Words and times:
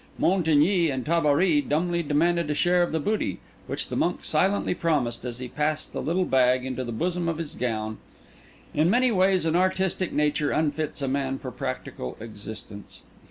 Montigny 0.17 0.89
and 0.89 1.05
Tabary 1.05 1.61
dumbly 1.61 2.01
demanded 2.01 2.49
a 2.49 2.55
share 2.55 2.81
of 2.81 2.91
the 2.91 2.99
booty, 2.99 3.37
which 3.67 3.87
the 3.89 3.95
monk 3.95 4.25
silently 4.25 4.73
promised 4.73 5.25
as 5.25 5.37
he 5.37 5.47
passed 5.47 5.93
the 5.93 6.01
little 6.01 6.25
bag 6.25 6.65
into 6.65 6.83
the 6.83 6.91
bosom 6.91 7.29
of 7.29 7.37
his 7.37 7.53
gown. 7.53 7.99
In 8.73 8.89
many 8.89 9.11
ways 9.11 9.45
an 9.45 9.55
artistic 9.55 10.11
nature 10.11 10.49
unfits 10.49 11.03
a 11.03 11.07
man 11.07 11.37
for 11.37 11.51
practical 11.51 12.17
existence. 12.19 13.03